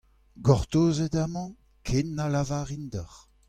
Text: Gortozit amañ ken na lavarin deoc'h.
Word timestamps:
Gortozit 0.45 1.15
amañ 1.23 1.49
ken 1.85 2.07
na 2.15 2.25
lavarin 2.33 2.85
deoc'h. 2.93 3.19